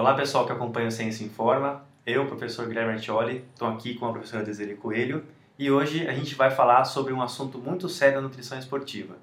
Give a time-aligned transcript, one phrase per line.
[0.00, 4.12] Olá pessoal que acompanha o Ciência Informa, eu, professor Guilherme Artioli, estou aqui com a
[4.12, 5.26] professora Desiree Coelho
[5.58, 9.18] e hoje a gente vai falar sobre um assunto muito sério da nutrição esportiva.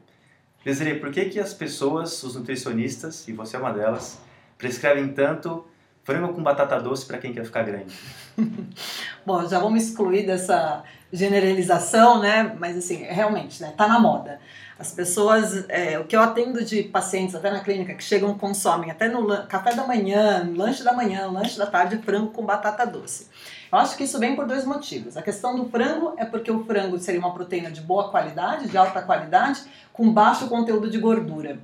[0.63, 4.21] Desiree, por que, que as pessoas, os nutricionistas, e você é uma delas,
[4.55, 5.65] prescrevem tanto
[6.03, 7.95] frango com batata doce para quem quer ficar grande?
[9.25, 12.55] Bom, já vamos excluir dessa generalização, né?
[12.59, 13.73] Mas assim, realmente, né?
[13.75, 14.39] Tá na moda.
[14.79, 18.91] As pessoas, é, o que eu atendo de pacientes até na clínica que chegam consomem
[18.91, 23.27] até no café da manhã, lanche da manhã, lanche da tarde, frango com batata doce.
[23.71, 25.17] Eu acho que isso vem por dois motivos.
[25.17, 28.77] A questão do frango é porque o frango seria uma proteína de boa qualidade, de
[28.77, 29.61] alta qualidade,
[29.91, 31.59] com baixo conteúdo de gordura.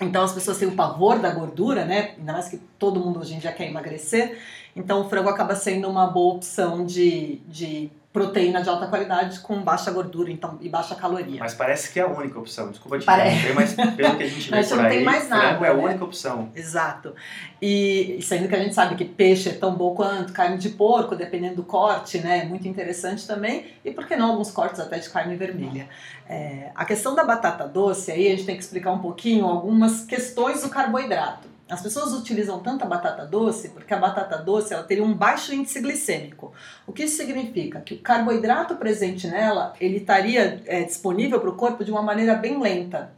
[0.00, 2.14] Então as pessoas têm o pavor da gordura, né?
[2.18, 4.38] Ainda mais que todo mundo hoje em dia quer emagrecer.
[4.76, 9.62] Então o frango acaba sendo uma boa opção de, de proteína de alta qualidade com
[9.62, 11.38] baixa gordura então, e baixa caloria.
[11.38, 12.68] Mas parece que é a única opção.
[12.68, 15.42] Desculpa te interromper, mas pelo que a gente vê por não aí, tem mais nada,
[15.42, 15.84] frango é a né?
[15.84, 16.50] única opção.
[16.54, 17.14] Exato.
[17.62, 21.14] E sendo que a gente sabe que peixe é tão bom quanto carne de porco,
[21.14, 22.38] dependendo do corte, né?
[22.40, 23.66] É muito interessante também.
[23.84, 25.88] E por que não alguns cortes até de carne vermelha?
[26.28, 30.04] É, a questão da batata doce, aí a gente tem que explicar um pouquinho algumas
[30.04, 31.48] questões do carboidrato.
[31.70, 35.80] As pessoas utilizam tanta batata doce porque a batata doce ela teria um baixo índice
[35.80, 36.52] glicêmico.
[36.86, 37.80] O que isso significa?
[37.80, 42.34] Que o carboidrato presente nela ele estaria é, disponível para o corpo de uma maneira
[42.34, 43.12] bem lenta.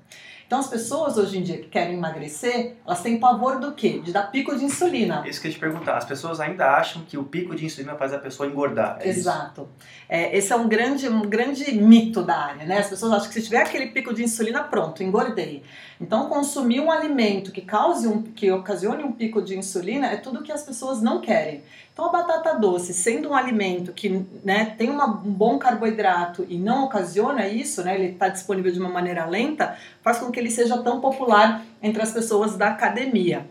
[0.53, 4.03] Então as pessoas hoje em dia que querem emagrecer, elas têm pavor do quê?
[4.05, 5.25] De dar pico de insulina.
[5.27, 5.97] Isso que eu ia te perguntar.
[5.97, 8.99] As pessoas ainda acham que o pico de insulina faz a pessoa engordar.
[9.01, 9.67] É Exato.
[10.07, 12.81] É, esse é um grande, um grande mito da área, né?
[12.81, 15.63] As pessoas acham que se tiver aquele pico de insulina, pronto, engordei.
[15.99, 20.43] Então consumir um alimento que cause um, que ocasione um pico de insulina é tudo
[20.43, 21.63] que as pessoas não querem.
[21.93, 26.59] Então a batata doce, sendo um alimento que né, tem uma, um bom carboidrato e
[26.59, 30.51] não ocasiona isso, né, ele está disponível de uma maneira lenta, faz com que ele
[30.51, 33.47] seja tão popular entre as pessoas da academia.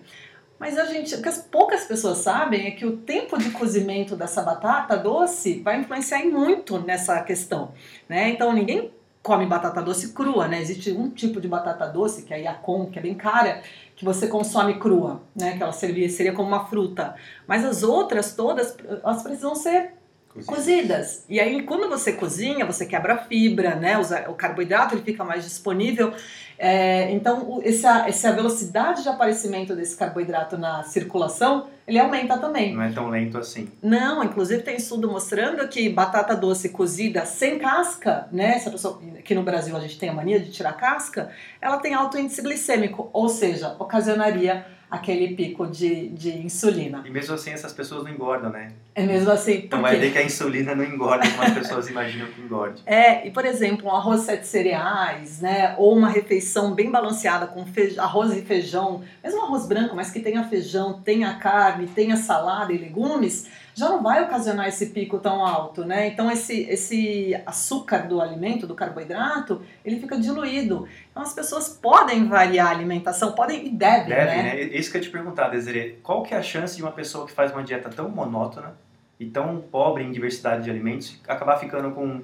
[0.60, 4.16] Mas a gente, o que as poucas pessoas sabem é que o tempo de cozimento
[4.16, 7.72] dessa batata doce vai influenciar muito nessa questão,
[8.08, 8.30] né?
[8.30, 10.62] Então ninguém come batata doce crua, né?
[10.62, 13.62] Existe um tipo de batata doce, que é a Yacon, que é bem cara,
[13.96, 15.58] que você consome crua, né?
[15.58, 17.16] Que ela seria, seria como uma fruta.
[17.48, 19.94] Mas as outras todas, elas precisam ser
[20.34, 20.56] Cozidas.
[20.56, 21.26] cozidas.
[21.28, 23.98] E aí, quando você cozinha, você quebra a fibra, né?
[24.30, 26.14] O carboidrato ele fica mais disponível.
[26.58, 32.74] É, então, essa, essa velocidade de aparecimento desse carboidrato na circulação, ele aumenta também.
[32.74, 33.68] Não é tão lento assim.
[33.82, 38.56] Não, inclusive tem estudo mostrando que batata doce cozida sem casca, né?
[38.56, 41.94] Essa pessoa que no Brasil a gente tem a mania de tirar casca, ela tem
[41.94, 47.02] alto índice glicêmico, ou seja, ocasionaria aquele pico de, de insulina.
[47.08, 48.74] E mesmo assim essas pessoas não engordam, né?
[48.94, 51.90] É mesmo assim, Então por vai ver que a insulina não engorda como as pessoas
[51.90, 52.82] imaginam que engorde.
[52.86, 55.76] É, e por exemplo, um arroz sete cereais, né?
[55.78, 60.20] Ou uma refeição bem balanceada com fej- arroz e feijão, mesmo arroz branco, mas que
[60.20, 65.46] tenha feijão, tenha carne, tenha salada e legumes, já não vai ocasionar esse pico tão
[65.46, 66.08] alto, né?
[66.08, 70.88] Então esse, esse açúcar do alimento, do carboidrato, ele fica diluído.
[71.10, 74.44] Então as pessoas podem variar a alimentação, podem e devem, Deve, né?
[74.44, 74.62] né?
[74.64, 76.00] Isso que eu te perguntar, Desiree.
[76.04, 78.76] Qual que é a chance de uma pessoa que faz uma dieta tão monótona
[79.20, 82.22] e tão pobre em diversidade de alimentos acabar ficando com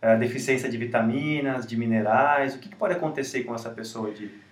[0.00, 2.54] eh, deficiência de vitaminas, de minerais?
[2.54, 4.45] O que, que pode acontecer com essa pessoa de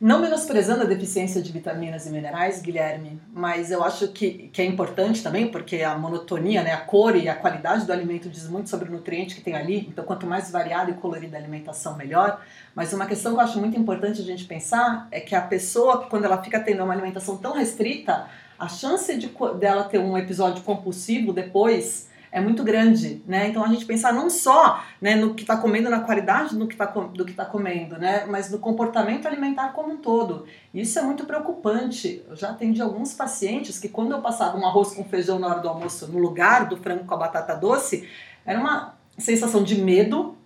[0.00, 4.64] Não menosprezando a deficiência de vitaminas e minerais, Guilherme, mas eu acho que, que é
[4.64, 8.68] importante também, porque a monotonia, né, a cor e a qualidade do alimento diz muito
[8.68, 12.42] sobre o nutriente que tem ali, então quanto mais variada e colorida a alimentação, melhor.
[12.74, 16.06] Mas uma questão que eu acho muito importante a gente pensar é que a pessoa,
[16.06, 18.26] quando ela fica tendo uma alimentação tão restrita,
[18.58, 23.46] a chance de, dela ter um episódio compulsivo depois é muito grande, né?
[23.46, 26.74] Então a gente pensar não só né, no que está comendo, na qualidade do que
[26.74, 28.24] está do que tá comendo, né?
[28.26, 30.44] Mas no comportamento alimentar como um todo.
[30.74, 32.24] Isso é muito preocupante.
[32.28, 35.60] Eu já atendi alguns pacientes que quando eu passava um arroz com feijão na hora
[35.60, 38.08] do almoço no lugar do frango com a batata doce,
[38.44, 40.36] era uma sensação de medo,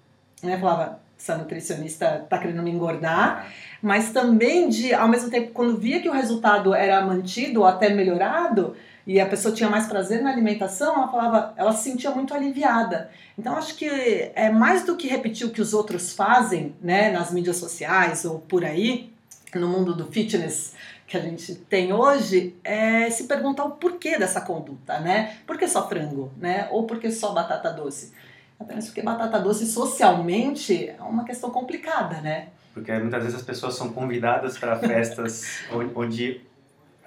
[0.43, 0.59] né?
[0.59, 3.51] Falava, essa nutricionista tá querendo me engordar,
[3.81, 7.89] mas também de, ao mesmo tempo, quando via que o resultado era mantido ou até
[7.89, 8.77] melhorado,
[9.09, 13.11] e a pessoa tinha mais prazer na alimentação, ela falava, ela se sentia muito aliviada.
[13.39, 13.87] Então acho que
[14.35, 18.39] é mais do que repetir o que os outros fazem, né, nas mídias sociais ou
[18.41, 19.11] por aí,
[19.55, 20.75] no mundo do fitness
[21.07, 25.39] que a gente tem hoje, é se perguntar o porquê dessa conduta, né?
[25.47, 26.69] Por que só frango, né?
[26.71, 28.13] Ou por que só batata doce?
[28.61, 32.49] Apenas porque batata doce socialmente é uma questão complicada, né?
[32.75, 36.41] Porque muitas vezes as pessoas são convidadas para festas onde, onde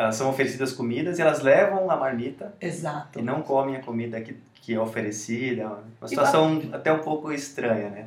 [0.01, 3.19] elas são oferecidas comidas e elas levam a marmita Exato.
[3.19, 5.79] e não comem a comida que, que é oferecida.
[5.99, 8.05] Uma situação até um pouco estranha, né?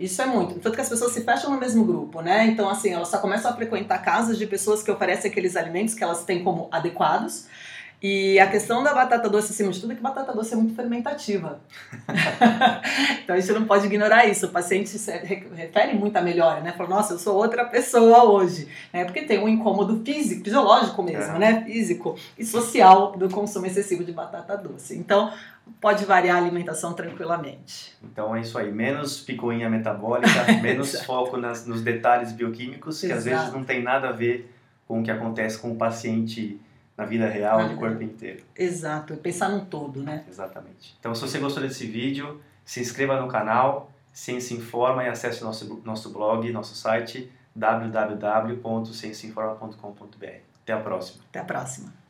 [0.00, 0.58] Isso é muito.
[0.58, 2.46] Tanto que as pessoas se fecham no mesmo grupo, né?
[2.46, 6.02] Então, assim, elas só começam a frequentar casas de pessoas que oferecem aqueles alimentos que
[6.02, 7.46] elas têm como adequados.
[8.02, 10.74] E a questão da batata doce, acima de tudo, é que batata doce é muito
[10.74, 11.58] fermentativa.
[13.24, 14.46] então a gente não pode ignorar isso.
[14.46, 14.96] O paciente
[15.54, 16.72] refere muito à melhora, né?
[16.72, 18.68] Fala, nossa, eu sou outra pessoa hoje.
[18.92, 19.04] Né?
[19.04, 21.38] Porque tem um incômodo físico, fisiológico mesmo, é.
[21.38, 21.64] né?
[21.64, 24.96] Físico e social do consumo excessivo de batata doce.
[24.96, 25.32] Então,
[25.80, 27.96] pode variar a alimentação tranquilamente.
[28.02, 33.18] Então é isso aí, menos picuinha metabólica, menos foco nas, nos detalhes bioquímicos, que Exato.
[33.18, 34.52] às vezes não tem nada a ver
[34.86, 36.60] com o que acontece com o paciente
[36.96, 38.42] na vida real, no corpo inteiro.
[38.56, 40.24] Exato, é pensar no todo, né?
[40.28, 40.96] Exatamente.
[40.98, 45.82] Então, se você gostou desse vídeo, se inscreva no canal, se informa e acesse nosso,
[45.84, 50.40] nosso blog, nosso site www.cienciainforma.com.br.
[50.62, 51.22] Até a próxima.
[51.28, 52.05] Até a próxima.